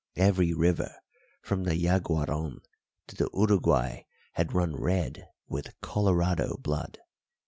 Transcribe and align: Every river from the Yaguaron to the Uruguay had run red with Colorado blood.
Every 0.15 0.51
river 0.51 0.95
from 1.43 1.63
the 1.65 1.75
Yaguaron 1.75 2.61
to 3.05 3.15
the 3.15 3.29
Uruguay 3.35 4.01
had 4.33 4.51
run 4.51 4.75
red 4.75 5.29
with 5.47 5.79
Colorado 5.81 6.57
blood. 6.57 6.97